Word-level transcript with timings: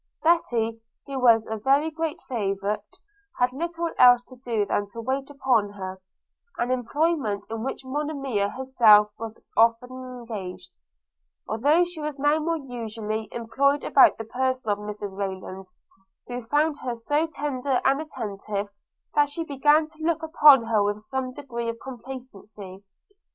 Betty, 0.23 0.81
who 1.05 1.19
was 1.19 1.45
a 1.45 1.57
very 1.57 1.91
great 1.91 2.17
favourtie, 2.27 3.01
had 3.37 3.53
little 3.53 3.91
else 3.99 4.23
to 4.23 4.35
do 4.35 4.65
than 4.65 4.87
to 4.89 4.99
wait 4.99 5.29
upon 5.29 5.73
her; 5.73 6.01
an 6.57 6.71
employment 6.71 7.45
in 7.51 7.61
which 7.63 7.85
Monimia 7.85 8.49
herself 8.49 9.11
was 9.19 9.53
often 9.55 9.91
engaged, 9.91 10.75
though 11.47 11.83
she 11.85 12.01
was 12.01 12.17
now 12.17 12.39
more 12.39 12.57
usually 12.57 13.29
employed 13.31 13.83
about 13.83 14.17
the 14.17 14.25
person 14.25 14.71
of 14.71 14.79
Mrs 14.79 15.15
Rayland, 15.15 15.67
who 16.25 16.41
found 16.47 16.77
her 16.79 16.95
so 16.95 17.27
tender 17.27 17.79
and 17.85 18.01
attentive 18.01 18.69
that 19.13 19.29
she 19.29 19.43
began 19.43 19.87
to 19.89 20.01
look 20.03 20.23
upon 20.23 20.63
her 20.63 20.81
with 20.81 21.01
some 21.01 21.31
degree 21.31 21.69
of 21.69 21.77
complacency. 21.79 22.83